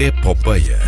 Epopeia. 0.00 0.78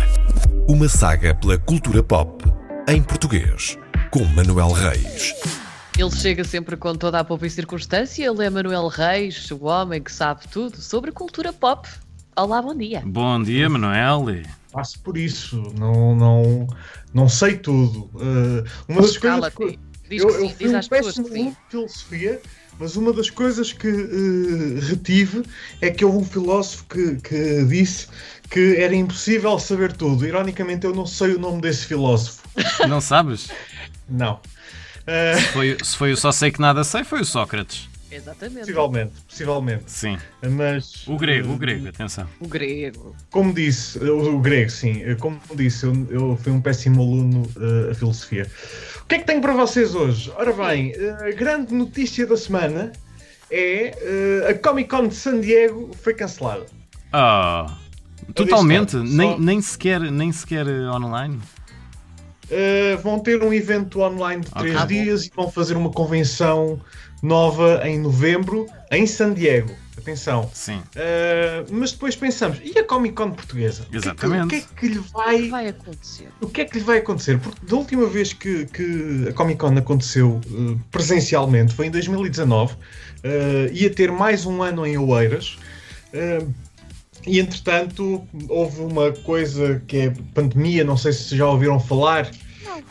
Uma 0.67 0.89
saga 0.89 1.35
pela 1.35 1.55
cultura 1.55 2.01
pop 2.01 2.43
em 2.89 2.99
português, 3.03 3.77
com 4.09 4.23
Manuel 4.23 4.71
Reis. 4.71 5.35
Ele 5.95 6.09
chega 6.09 6.43
sempre 6.43 6.75
com 6.75 6.95
toda 6.95 7.19
a 7.19 7.23
poupa 7.23 7.45
e 7.45 7.49
circunstância. 7.51 8.25
Ele 8.25 8.43
é 8.43 8.49
Manuel 8.49 8.87
Reis, 8.87 9.51
o 9.51 9.65
homem 9.65 10.01
que 10.01 10.11
sabe 10.11 10.47
tudo 10.47 10.81
sobre 10.81 11.11
cultura 11.11 11.53
pop. 11.53 11.87
Olá, 12.35 12.59
bom 12.59 12.75
dia. 12.75 13.03
Bom 13.05 13.43
dia, 13.43 13.69
Manuel. 13.69 14.25
Passo 14.71 14.99
por 15.01 15.15
isso, 15.15 15.61
não, 15.77 16.15
não, 16.15 16.67
não 17.13 17.29
sei 17.29 17.55
tudo. 17.57 18.09
Uh, 18.15 18.63
uma 18.87 19.01
das 19.03 19.15
coisas. 19.15 19.77
Diz 20.09 20.21
eu, 20.21 20.27
que 20.27 20.33
eu 20.33 20.39
sim, 20.39 20.49
fui 20.49 20.65
diz 20.65 20.73
um 20.73 20.77
às 20.77 20.87
pessoas 20.87 21.15
péssimo 21.15 21.27
que 21.27 21.33
sim. 21.33 21.39
aluno 21.39 21.51
de 21.51 21.69
filosofia, 21.69 22.41
mas 22.79 22.95
uma 22.95 23.13
das 23.13 23.29
coisas 23.29 23.73
que 23.73 23.87
uh, 23.87 24.79
retive 24.81 25.43
é 25.81 25.89
que 25.91 26.03
houve 26.03 26.17
um 26.17 26.25
filósofo 26.25 26.85
que, 26.89 27.15
que 27.17 27.63
disse 27.65 28.07
que 28.49 28.75
era 28.77 28.95
impossível 28.95 29.57
saber 29.59 29.93
tudo. 29.93 30.25
Ironicamente, 30.25 30.85
eu 30.85 30.93
não 30.93 31.05
sei 31.05 31.35
o 31.35 31.39
nome 31.39 31.61
desse 31.61 31.85
filósofo. 31.85 32.41
Não 32.87 33.01
sabes? 33.01 33.49
Não. 34.09 34.39
Uh, 35.07 35.39
Se 35.39 35.47
foi, 35.53 35.77
se 35.83 35.97
foi 35.97 36.11
o 36.13 36.17
só 36.17 36.31
sei 36.31 36.51
que 36.51 36.61
nada 36.61 36.83
sei, 36.83 37.03
foi 37.03 37.21
o 37.21 37.25
Sócrates. 37.25 37.89
Exatamente. 38.15 38.59
possivelmente, 38.59 39.13
possivelmente. 39.27 39.83
Sim. 39.87 40.17
Mas 40.51 41.07
O 41.07 41.17
grego, 41.17 41.49
uh, 41.49 41.53
o 41.53 41.57
grego, 41.57 41.87
atenção. 41.87 42.27
O 42.39 42.47
grego. 42.47 43.15
Como 43.31 43.53
disse, 43.53 43.97
o, 43.99 44.35
o 44.35 44.39
grego, 44.39 44.69
sim, 44.69 45.01
como 45.19 45.39
disse, 45.55 45.85
eu, 45.85 46.07
eu 46.09 46.37
fui 46.41 46.51
um 46.51 46.61
péssimo 46.61 47.01
aluno 47.01 47.43
uh, 47.57 47.91
a 47.91 47.95
filosofia. 47.95 48.49
O 49.01 49.05
que 49.05 49.15
é 49.15 49.19
que 49.19 49.25
tenho 49.25 49.41
para 49.41 49.53
vocês 49.53 49.95
hoje? 49.95 50.31
Ora 50.35 50.53
bem, 50.53 50.91
uh, 50.91 51.25
a 51.25 51.31
grande 51.31 51.73
notícia 51.73 52.25
da 52.25 52.37
semana 52.37 52.91
é 53.51 53.93
uh, 54.47 54.49
a 54.51 54.53
Comic 54.55 54.89
Con 54.89 55.07
de 55.07 55.15
San 55.15 55.39
Diego 55.41 55.91
foi 56.01 56.13
cancelada. 56.13 56.65
Ah, 57.11 57.77
totalmente. 58.33 58.91
Só- 58.93 59.03
Nem, 59.03 59.39
nem, 59.39 59.61
sequer, 59.61 59.99
nem 59.99 60.31
sequer 60.31 60.65
eh, 60.67 60.89
online. 60.89 61.39
Uh, 62.45 62.97
vão 63.01 63.19
ter 63.19 63.41
um 63.41 63.53
evento 63.53 64.01
online 64.01 64.41
de 64.43 64.51
três 64.51 64.75
Ok. 64.75 64.87
dias 64.87 65.25
e 65.25 65.31
vão 65.35 65.49
fazer 65.49 65.75
uma 65.77 65.89
convenção 65.91 66.79
nova 67.21 67.81
em 67.87 67.97
novembro 67.99 68.67
em 68.91 69.07
San 69.07 69.33
Diego. 69.33 69.71
Atenção. 69.97 70.49
Sim. 70.53 70.77
Uh, 70.95 71.65
mas 71.71 71.93
depois 71.93 72.15
pensamos, 72.15 72.59
e 72.61 72.77
a 72.77 72.83
Comic 72.83 73.15
Con 73.15 73.31
portuguesa? 73.31 73.83
O 73.83 73.85
que 73.85 73.97
é 73.97 74.01
que- 74.01 74.07
Exatamente. 74.07 74.43
O 74.43 74.47
que 74.49 74.55
é 74.55 74.61
que 74.75 74.87
lhe 74.87 74.99
O 74.99 75.03
que 75.03 75.11
vai 75.13 75.47
vai 75.49 75.67
acontecer? 75.69 76.27
O 76.41 76.47
que 76.49 76.61
é 76.61 76.65
que 76.65 76.77
lhe 76.79 76.83
vai 76.83 76.97
acontecer? 76.97 77.39
Porque 77.39 77.65
da 77.65 77.75
última 77.77 78.07
vez 78.07 78.33
que, 78.33 78.65
que 78.65 79.27
a 79.29 79.33
Comic 79.33 79.59
Con 79.59 79.77
aconteceu 79.77 80.41
eh, 80.45 80.75
presencialmente 80.91 81.73
foi 81.73 81.85
em 81.87 81.91
2019, 81.91 82.75
eh, 83.23 83.69
ia 83.71 83.89
ter 83.89 84.11
mais 84.11 84.45
um 84.45 84.61
ano 84.61 84.85
em 84.85 84.97
Oeiras. 84.97 85.57
E 87.25 87.39
entretanto 87.39 88.27
houve 88.49 88.81
uma 88.81 89.11
coisa 89.11 89.81
que 89.87 89.97
é 89.97 90.13
pandemia, 90.33 90.83
não 90.83 90.97
sei 90.97 91.13
se 91.13 91.35
já 91.37 91.47
ouviram 91.47 91.79
falar. 91.79 92.29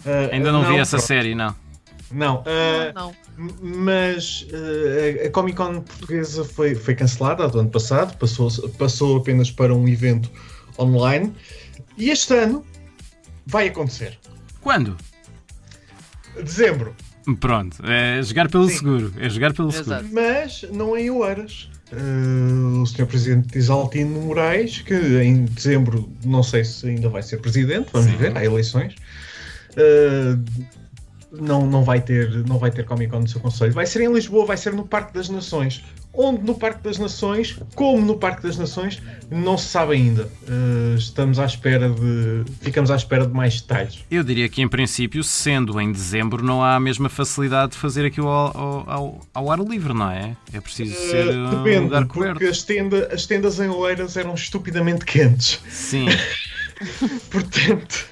Eh, 0.05 0.31
Ainda 0.33 0.53
não, 0.53 0.65
vi 0.65 0.79
essa 0.79 0.97
pronto. 0.97 1.07
série, 1.07 1.35
não. 1.35 1.55
Não, 2.11 2.43
eh, 2.47 2.93
não, 2.95 3.15
não. 3.37 3.53
Mas 3.63 4.47
eh, 4.53 5.27
a 5.27 5.31
Comic 5.31 5.57
Con 5.57 5.81
portuguesa 5.81 6.45
foi, 6.45 6.75
foi 6.75 6.95
cancelada 6.95 7.49
do 7.49 7.61
ano 7.61 7.71
passado, 7.71 8.17
passou, 8.19 8.51
passou 8.79 9.17
apenas 9.17 9.51
para 9.51 9.75
um 9.75 9.89
evento 9.89 10.31
online. 10.79 11.33
E 11.97 12.11
este 12.11 12.35
ano 12.35 12.65
vai 13.47 13.69
acontecer. 13.69 14.19
Quando? 14.61 14.97
Dezembro. 16.43 16.95
Pronto, 17.41 17.79
é 17.87 18.23
jogar 18.23 18.49
pelo 18.49 18.69
Sim. 18.69 18.77
seguro. 18.77 19.15
É 19.19 19.29
jogar 19.29 19.53
pelo 19.53 19.69
Exato. 19.69 20.05
seguro. 20.05 20.09
Mas 20.13 20.65
não 20.73 20.97
em 20.97 21.11
Oeiras. 21.11 21.71
Eh, 21.93 22.81
o 22.81 22.87
Sr. 22.87 23.07
Presidente 23.07 23.59
Isaltino 23.59 24.21
Moraes, 24.23 24.81
que 24.81 24.95
em 24.95 25.45
dezembro 25.45 26.09
não 26.25 26.43
sei 26.43 26.65
se 26.65 26.89
ainda 26.89 27.09
vai 27.09 27.23
ser 27.23 27.39
presidente, 27.39 27.91
vamos 27.93 28.11
Sim. 28.11 28.17
ver, 28.17 28.37
há 28.37 28.45
eleições. 28.45 28.95
eh, 29.77 30.37
não, 31.33 31.67
não, 31.67 31.83
vai 31.83 32.01
ter, 32.01 32.31
não 32.47 32.59
vai 32.59 32.71
ter 32.71 32.85
Comic 32.85 33.11
Con 33.11 33.21
no 33.21 33.29
seu 33.29 33.41
Conselho. 33.41 33.73
Vai 33.73 33.87
ser 33.87 34.03
em 34.03 34.13
Lisboa, 34.13 34.45
vai 34.47 34.57
ser 34.57 34.73
no 34.73 34.85
Parque 34.87 35.15
das 35.15 35.29
Nações. 35.29 35.83
Onde 36.15 36.43
no 36.45 36.55
Parque 36.55 36.83
das 36.83 36.99
Nações, 36.99 37.59
como 37.75 38.05
no 38.05 38.19
Parque 38.19 38.43
das 38.43 38.59
Nações, 38.59 39.01
não 39.31 39.57
se 39.57 39.69
sabe 39.69 39.95
ainda. 39.95 40.29
Eh, 40.47 40.95
estamos 40.99 41.39
à 41.39 41.47
espera 41.47 41.89
de. 41.89 42.45
Ficamos 42.61 42.91
à 42.91 42.97
espera 42.97 43.27
de 43.27 43.33
mais 43.33 43.63
detalhes. 43.63 44.05
Eu 44.11 44.23
diria 44.23 44.47
que, 44.47 44.61
em 44.61 44.69
princípio, 44.69 45.25
sendo 45.25 45.81
em 45.81 45.91
dezembro, 45.91 46.45
não 46.45 46.63
há 46.63 46.75
a 46.77 46.81
mesma 46.81 47.09
facilidade 47.09 47.73
de 47.73 47.79
fazer 47.79 48.05
aquilo 48.05 48.29
ao, 48.29 48.87
ao, 48.91 49.21
ao- 49.33 49.51
ar 49.51 49.59
livre, 49.61 49.95
não 49.95 50.11
é? 50.11 50.37
É 50.53 50.61
preciso 50.61 50.95
ser 50.95 51.29
Eh, 51.29 51.35
um 51.35 51.49
depende, 51.63 51.85
lugar 51.85 52.05
porque 52.07 52.19
coberto. 52.29 52.45
as, 52.47 52.63
tenda- 52.63 53.09
as 53.11 53.25
tendas 53.25 53.59
em 53.59 53.69
Oeiras 53.69 54.15
eram 54.19 54.35
estupidamente 54.35 55.07
quentes. 55.07 55.61
Sim, 55.71 56.09
Portanto, 57.31 58.07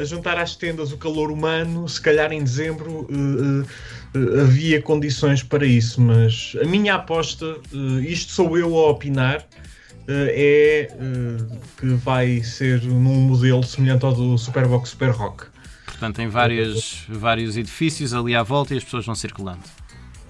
a 0.00 0.04
juntar 0.04 0.38
às 0.38 0.56
tendas 0.56 0.92
o 0.92 0.96
calor 0.96 1.30
humano, 1.30 1.88
se 1.88 2.00
calhar 2.00 2.32
em 2.32 2.42
dezembro 2.42 3.06
eh, 3.10 3.66
eh, 4.14 4.40
havia 4.42 4.82
condições 4.82 5.42
para 5.42 5.64
isso, 5.64 6.00
mas 6.00 6.56
a 6.60 6.64
minha 6.64 6.94
aposta, 6.94 7.56
isto 8.06 8.32
sou 8.32 8.58
eu 8.58 8.76
a 8.76 8.90
opinar, 8.90 9.46
é 10.08 10.88
que 11.78 11.86
vai 11.86 12.42
ser 12.42 12.82
num 12.82 13.28
modelo 13.28 13.62
semelhante 13.62 14.04
ao 14.04 14.12
do 14.12 14.36
Superbox 14.36 14.90
Super 14.90 15.10
Rock. 15.10 15.46
portanto, 15.86 16.16
tem 16.16 16.28
vários, 16.28 17.04
vários 17.08 17.56
edifícios 17.56 18.12
ali 18.12 18.34
à 18.34 18.42
volta 18.42 18.74
e 18.74 18.78
as 18.78 18.84
pessoas 18.84 19.06
vão 19.06 19.14
circulando. 19.14 19.62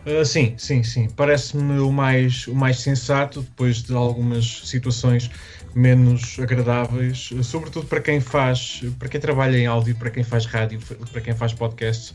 Uh, 0.05 0.25
sim, 0.25 0.55
sim, 0.59 0.83
sim. 0.83 1.09
Parece-me 1.17 1.79
o 1.79 1.93
mais, 1.93 2.47
o 2.49 2.55
mais 2.55 2.81
sensato 2.81 3.41
depois 3.43 3.83
de 3.83 3.95
algumas 3.95 4.63
situações 4.65 5.31
menos 5.75 6.39
agradáveis, 6.41 7.31
uh, 7.31 7.43
sobretudo 7.45 7.87
para 7.87 8.01
quem 8.01 8.21
faz, 8.21 8.83
para 8.99 9.09
quem 9.09 9.21
trabalha 9.21 9.57
em 9.57 9.67
áudio, 9.67 9.95
para 9.95 10.11
quem 10.11 10.25
faz 10.25 10.45
rádio, 10.45 10.81
para 11.13 11.21
quem 11.21 11.35
faz 11.35 11.53
podcasts. 11.53 12.11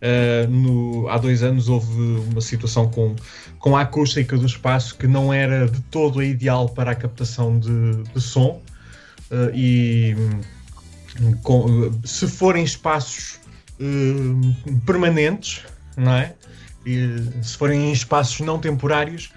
Uh, 0.00 0.48
no- 0.48 1.08
há 1.08 1.18
dois 1.18 1.42
anos 1.42 1.68
houve 1.68 1.92
uma 2.30 2.40
situação 2.40 2.88
com, 2.88 3.16
com 3.58 3.76
a 3.76 3.80
acústica 3.82 4.36
do 4.36 4.46
espaço 4.46 4.96
que 4.96 5.06
não 5.08 5.32
era 5.32 5.66
de 5.68 5.80
todo 5.82 6.20
a 6.20 6.24
ideal 6.24 6.68
para 6.68 6.92
a 6.92 6.94
captação 6.94 7.58
de, 7.58 8.02
de 8.14 8.20
som 8.20 8.60
Uh, 9.30 9.52
e 9.54 10.16
com- 11.42 11.92
se 12.04 12.26
forem 12.26 12.64
espaços 12.64 13.38
hum, 13.78 14.54
permanentes, 14.86 15.64
não 15.96 16.14
é? 16.14 16.34
E, 16.88 17.44
se 17.44 17.56
forem 17.56 17.88
em 17.88 17.92
espaços 17.92 18.40
não 18.40 18.58
temporários, 18.58 19.30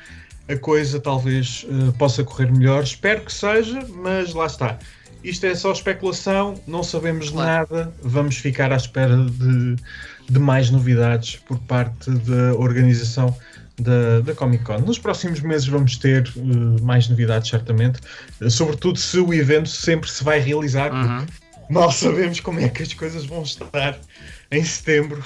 a 0.47 0.55
coisa 0.55 0.99
talvez 0.99 1.65
eh, 1.69 1.91
possa 1.97 2.23
correr 2.23 2.51
melhor. 2.51 2.83
Espero 2.83 3.21
que 3.21 3.33
seja, 3.33 3.85
mas 3.89 4.33
lá 4.33 4.45
está. 4.45 4.77
Isto 5.23 5.45
é 5.45 5.53
só 5.55 5.71
especulação, 5.71 6.59
não 6.65 6.81
sabemos 6.83 7.29
Claro. 7.29 7.67
nada, 7.75 7.93
vamos 8.01 8.37
ficar 8.37 8.71
à 8.71 8.75
espera 8.75 9.15
de, 9.17 9.75
de 10.29 10.39
mais 10.39 10.71
novidades 10.71 11.35
por 11.35 11.59
parte 11.59 12.09
da 12.09 12.55
organização 12.55 13.35
da, 13.79 14.19
da 14.21 14.33
Comic 14.33 14.63
Con. 14.63 14.79
Nos 14.79 14.97
próximos 14.97 15.39
meses 15.41 15.67
vamos 15.67 15.95
ter 15.97 16.27
eh, 16.35 16.81
mais 16.81 17.07
novidades, 17.07 17.49
certamente, 17.49 17.99
eh, 18.41 18.49
sobretudo 18.49 18.97
se 18.97 19.19
o 19.19 19.33
evento 19.33 19.69
sempre 19.69 20.09
se 20.09 20.23
vai 20.23 20.39
realizar, 20.39 20.91
Uhum. 20.91 21.17
porque 21.25 21.33
mal 21.73 21.91
sabemos 21.91 22.39
como 22.39 22.59
é 22.59 22.67
que 22.69 22.81
as 22.83 22.93
coisas 22.93 23.23
vão 23.25 23.43
estar 23.43 23.97
em 24.51 24.63
setembro, 24.63 25.23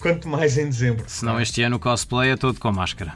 quanto 0.00 0.28
mais 0.28 0.56
em 0.58 0.66
dezembro. 0.66 1.04
Senão 1.06 1.40
este 1.40 1.62
ano 1.62 1.76
o 1.76 1.80
cosplay 1.80 2.30
é 2.30 2.36
todo 2.36 2.58
com 2.58 2.72
máscara. 2.72 3.14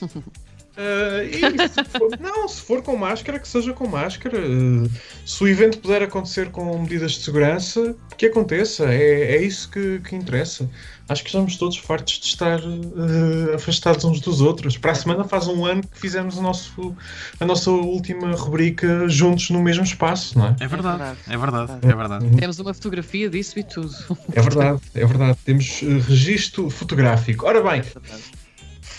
Ah, 0.78 1.24
e 1.24 1.68
se 1.68 1.84
for- 1.98 2.16
não, 2.20 2.46
se 2.48 2.60
for 2.62 2.82
com 2.82 2.96
máscara, 2.96 3.38
que 3.40 3.48
seja 3.48 3.72
com 3.72 3.88
máscara. 3.88 4.38
Ah, 4.38 4.88
se 5.26 5.42
o 5.42 5.48
evento 5.48 5.78
puder 5.78 6.02
acontecer 6.02 6.50
com 6.50 6.78
medidas 6.80 7.12
de 7.12 7.24
segurança, 7.24 7.96
que 8.16 8.26
aconteça. 8.26 8.84
É, 8.92 9.36
é 9.36 9.42
isso 9.42 9.68
que, 9.70 9.98
que 10.00 10.14
interessa. 10.14 10.70
Acho 11.08 11.22
que 11.22 11.30
estamos 11.30 11.56
todos 11.56 11.78
fartos 11.78 12.20
de 12.20 12.26
estar 12.26 12.60
ah, 12.60 13.54
afastados 13.56 14.04
uns 14.04 14.20
dos 14.20 14.40
outros. 14.40 14.76
Para 14.78 14.92
a 14.92 14.94
semana 14.94 15.24
faz 15.24 15.48
um 15.48 15.64
ano 15.64 15.82
que 15.82 15.98
fizemos 15.98 16.36
o 16.36 16.42
nosso, 16.42 16.94
a 17.40 17.44
nossa 17.44 17.70
última 17.70 18.32
rubrica 18.36 19.08
juntos 19.08 19.50
no 19.50 19.60
mesmo 19.62 19.82
espaço, 19.82 20.38
não 20.38 20.48
é? 20.48 20.56
É 20.60 20.68
verdade, 20.68 20.98
verdade. 20.98 21.18
é 21.26 21.36
verdade, 21.36 21.72
é 21.82 21.94
verdade. 21.96 22.36
Temos 22.36 22.58
uma 22.60 22.72
fotografia 22.74 23.28
disso 23.28 23.58
e 23.58 23.64
tudo. 23.64 23.92
É 24.32 24.40
verdade, 24.42 24.80
é 24.94 25.04
verdade. 25.06 25.38
Temos 25.44 25.80
registro 26.06 26.68
fotográfico. 26.70 27.46
Ora 27.46 27.62
bem, 27.62 27.82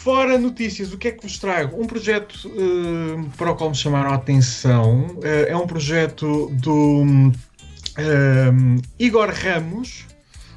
Fora 0.03 0.37
notícias, 0.37 0.93
o 0.93 0.97
que 0.97 1.09
é 1.09 1.11
que 1.11 1.21
vos 1.21 1.37
trago? 1.37 1.81
Um 1.81 1.85
projeto 1.85 2.49
eh, 2.55 3.29
para 3.35 3.51
o 3.51 3.55
qual 3.55 3.69
me 3.69 3.75
chamaram 3.75 4.11
a 4.11 4.15
atenção 4.15 5.19
eh, 5.21 5.47
é 5.49 5.57
um 5.57 5.67
projeto 5.67 6.49
do 6.53 7.33
eh, 7.97 8.49
Igor 8.97 9.29
Ramos, 9.29 10.05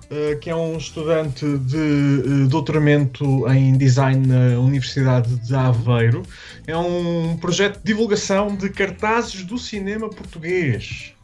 eh, 0.09 0.37
que 0.37 0.49
é 0.49 0.55
um 0.55 0.77
estudante 0.77 1.45
de 1.59 2.47
doutoramento 2.49 3.51
em 3.51 3.77
design 3.77 4.25
na 4.29 4.61
Universidade 4.61 5.35
de 5.35 5.55
Aveiro. 5.57 6.23
É 6.65 6.77
um 6.77 7.37
projeto 7.37 7.79
de 7.79 7.85
divulgação 7.85 8.55
de 8.55 8.71
cartazes 8.71 9.43
do 9.43 9.59
cinema 9.59 10.09
português. 10.09 11.15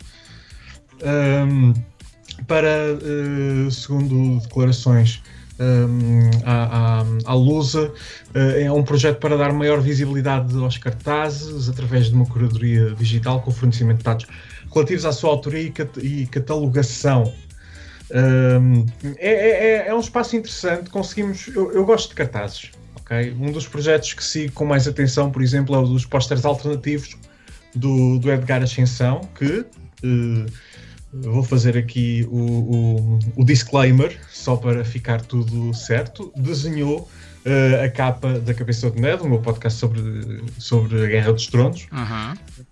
Ahm, 1.05 1.73
para, 2.49 2.69
eh, 2.69 3.71
segundo 3.71 4.41
declarações 4.41 5.23
à, 6.45 7.35
Lusa. 7.35 7.93
Uh, 8.35 8.61
é 8.61 8.73
um 8.73 8.83
projeto 8.83 9.19
para 9.19 9.37
dar 9.37 9.53
maior 9.53 9.81
visibilidade 9.81 10.57
aos 10.57 10.79
cartazes 10.79 11.69
através 11.69 12.07
de 12.07 12.15
uma 12.15 12.27
curadoria 12.27 12.95
digital 12.95 13.41
com 13.43 13.51
fornecimento 13.51 13.99
de 13.99 14.05
dados 14.05 14.27
relativos 14.73 15.05
à 15.05 15.13
sua 15.13 15.31
autoria 15.31 15.63
e, 15.63 15.71
cat 15.71 16.29
catalogação. 16.31 17.33
Um, 18.11 18.87
é, 19.19 19.87
é, 19.87 19.89
é, 19.89 19.95
um 19.95 20.01
espaço 20.01 20.37
interessante. 20.37 20.91
Conseguimos. 20.91 21.49
Eu, 21.49 21.73
eu 21.73 21.85
gosto 21.85 22.11
de 22.11 22.15
cartazes. 22.15 22.71
Okay? 23.01 23.33
Um 23.33 23.53
dos 23.53 23.67
projetos 23.67 24.13
que 24.13 24.25
sigo 24.25 24.53
com 24.53 24.65
mais 24.65 24.87
atenção, 24.87 25.31
por 25.31 25.43
exemplo, 25.43 25.75
é 25.75 25.79
o 25.79 25.87
dos 25.87 26.05
pósteres 26.05 26.45
alternativos 26.45 27.17
do, 27.75 28.19
do 28.19 28.31
Edgar 28.31 28.63
Ascensão, 28.63 29.21
que 29.39 29.61
uh, 30.05 30.47
vou 31.13 31.43
fazer 31.43 31.77
aqui 31.77 32.27
o, 32.31 32.37
o, 32.37 33.19
o, 33.37 33.45
disclaimer, 33.45 34.19
só 34.31 34.57
para 34.57 34.85
ficar 34.85 35.21
tudo 35.23 35.73
certo. 35.75 36.33
Desenhou 36.37 37.09
uh, 37.47 37.85
a 37.85 37.89
capa 37.89 38.39
da 38.39 38.53
Cabeça 38.53 38.91
de 38.91 39.01
Ned, 39.01 39.23
o 39.23 39.29
meu 39.29 39.41
podcast 39.41 39.79
sobre, 39.79 40.03
sobre 40.59 41.05
a 41.05 41.07
Guerra 41.07 41.33
dos 41.33 41.47
Tronos. 41.47 41.87
Uhum. 41.93 42.69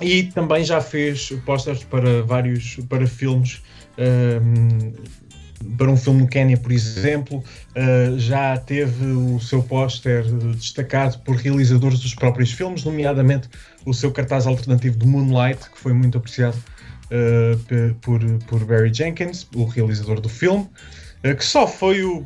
E 0.00 0.24
também 0.24 0.62
já 0.62 0.80
fez 0.80 1.30
posters 1.44 1.82
para 1.82 2.22
vários 2.22 2.76
para 2.88 3.06
filmes. 3.06 3.62
Um, 3.98 4.92
para 5.78 5.90
um 5.90 5.96
filme 5.96 6.20
no 6.20 6.28
Quénia, 6.28 6.56
por 6.56 6.70
exemplo, 6.70 7.38
uh, 7.38 8.18
já 8.18 8.56
teve 8.58 9.06
o 9.06 9.40
seu 9.40 9.62
póster 9.62 10.22
destacado 10.54 11.18
por 11.20 11.34
realizadores 11.34 11.98
dos 11.98 12.14
próprios 12.14 12.52
filmes, 12.52 12.84
nomeadamente 12.84 13.48
o 13.84 13.94
seu 13.94 14.12
cartaz 14.12 14.46
alternativo 14.46 14.98
de 14.98 15.06
Moonlight, 15.06 15.70
que 15.70 15.78
foi 15.78 15.94
muito 15.94 16.18
apreciado 16.18 16.56
uh, 17.10 17.94
por, 18.00 18.20
por 18.46 18.64
Barry 18.64 18.92
Jenkins, 18.92 19.46
o 19.54 19.64
realizador 19.64 20.20
do 20.20 20.28
filme, 20.28 20.68
uh, 21.24 21.36
que 21.36 21.44
só 21.44 21.66
foi 21.66 22.02
o. 22.02 22.24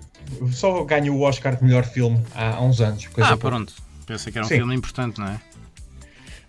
só 0.53 0.85
ganhou 0.85 1.17
o 1.17 1.23
Oscar 1.23 1.57
de 1.57 1.65
melhor 1.65 1.85
filme 1.85 2.21
há, 2.35 2.55
há 2.55 2.61
uns 2.63 2.81
anos. 2.81 3.09
ah, 3.19 3.37
pronto. 3.37 3.73
Pensei 4.07 4.33
que 4.33 4.39
era 4.39 4.47
um 4.47 4.49
Sim. 4.49 4.57
filme 4.57 4.75
importante, 4.75 5.21
não 5.21 5.29
é? 5.29 5.41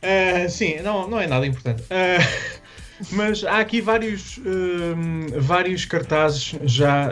Uh, 0.03 0.49
sim, 0.49 0.81
não, 0.81 1.07
não 1.07 1.19
é 1.19 1.27
nada 1.27 1.45
importante. 1.45 1.83
Mas 3.11 3.43
há 3.43 3.59
aqui 3.59 3.81
vários, 3.81 4.37
uh, 4.37 5.39
vários 5.39 5.85
cartazes 5.85 6.55
já 6.63 7.11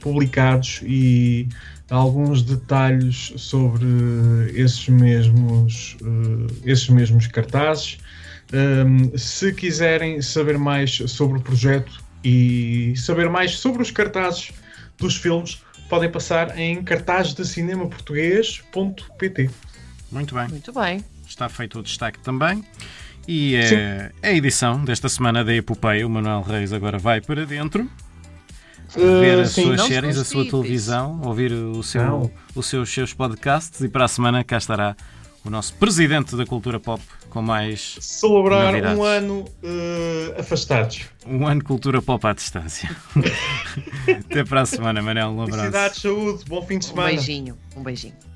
publicados 0.00 0.80
e 0.82 1.48
alguns 1.90 2.42
detalhes 2.42 3.32
sobre 3.36 3.86
esses 4.54 4.86
mesmos, 4.88 5.96
esses 6.64 6.88
mesmos 6.88 7.26
cartazes. 7.26 7.98
Um, 8.54 9.18
se 9.18 9.52
quiserem 9.52 10.22
saber 10.22 10.56
mais 10.56 11.02
sobre 11.06 11.38
o 11.38 11.42
projeto 11.42 12.00
e 12.22 12.94
saber 12.96 13.28
mais 13.28 13.58
sobre 13.58 13.82
os 13.82 13.90
cartazes 13.90 14.52
dos 14.96 15.16
filmes, 15.16 15.60
podem 15.88 16.08
passar 16.10 16.56
em 16.56 16.84
cartazdecinemaportuguês.pt. 16.84 19.50
Muito 20.12 20.34
bem. 20.34 20.48
Muito 20.48 20.72
bem 20.72 21.04
está 21.34 21.48
feito 21.48 21.78
o 21.78 21.82
destaque 21.82 22.18
também. 22.20 22.64
E 23.26 23.56
é, 23.56 24.12
é 24.22 24.28
a 24.28 24.32
edição 24.32 24.84
desta 24.84 25.08
semana 25.08 25.44
da 25.44 25.54
Epopeia. 25.54 26.06
O 26.06 26.10
Manuel 26.10 26.42
Reis 26.42 26.72
agora 26.72 26.98
vai 26.98 27.20
para 27.20 27.46
dentro. 27.46 27.90
Ver 28.94 29.40
as 29.40 29.50
sim, 29.50 29.64
suas 29.64 29.82
séries, 29.82 30.18
a 30.18 30.24
sua 30.24 30.44
televisão, 30.44 31.20
ouvir 31.24 31.52
o 31.52 31.82
seu, 31.82 32.30
os 32.54 32.66
seus, 32.66 32.90
seus 32.90 33.12
podcasts 33.12 33.80
e 33.80 33.88
para 33.88 34.04
a 34.04 34.08
semana 34.08 34.44
cá 34.44 34.58
estará 34.58 34.94
o 35.44 35.50
nosso 35.50 35.74
presidente 35.74 36.34
da 36.36 36.46
cultura 36.46 36.80
pop 36.80 37.02
com 37.28 37.42
mais. 37.42 37.96
Celebrar 38.00 38.72
novidades. 38.72 38.98
um 38.98 39.02
ano 39.02 39.44
uh, 39.62 40.40
afastados. 40.40 41.02
Um 41.26 41.46
ano 41.46 41.62
cultura 41.62 42.00
pop 42.00 42.26
à 42.26 42.32
distância. 42.32 42.90
Até 44.08 44.44
para 44.44 44.62
a 44.62 44.66
semana, 44.66 45.02
Manel. 45.02 45.28
Um 45.28 45.42
abraço. 45.42 45.58
Felicidades, 45.58 46.00
saúde, 46.00 46.44
bom 46.46 46.62
fim 46.62 46.78
de 46.78 46.86
semana. 46.86 47.08
Um 47.08 47.14
beijinho, 47.14 47.58
um 47.76 47.82
beijinho. 47.82 48.33